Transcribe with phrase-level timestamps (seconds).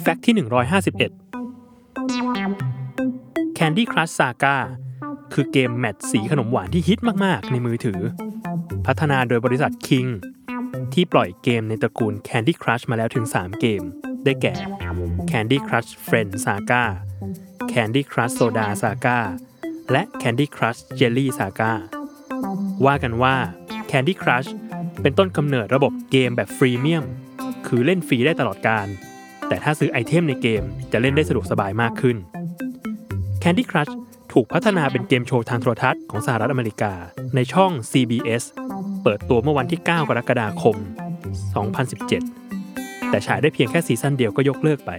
[0.00, 0.46] แฟกต์ที่ 151
[3.58, 4.56] Candy Crush Saga
[5.32, 8.00] คือเกมแมทสีขนมหวานที่ฮิตมาก ๆ ในมือถือ
[8.86, 10.08] พัฒนาโดยบริษัท King
[10.92, 13.82] ที่ปล่อยเกมในตระกูล Candy Crush มาแล้วถึง 3 เกม
[14.24, 14.54] ได้แก่
[15.30, 16.82] Candy Crush Friend Saga
[17.72, 19.18] Candy Crush Soda Saga
[19.90, 21.72] และ Candy Crush Jelly Saga
[22.86, 23.36] ว่ากันว่า
[23.90, 24.48] Candy Crush
[25.02, 27.04] เป็นต้นกำเนิดระบบเกมแบบ freemium
[27.66, 28.86] คือเล่นฟรีได้ตลอดกาล
[29.48, 32.16] แต่ถ้าซื้อไอเทมในเกมจะเล่นได้สะดวกสบายมากขึ้น
[33.42, 33.92] Candy Crush
[34.32, 36.92] ถูกพัฒนาเป็นเกมโชว์ทางโทรทัศน์ของสหรัฐอเมริกา
[37.34, 38.42] ในช่อง CBS
[39.02, 40.76] เปิดตัวเมื่อวันที่ 9 กรกฎาคม
[41.92, 44.90] 2017 แต่ฉายได้เพียงแค่ซีซั่นเดียวก็ยกเลิกไป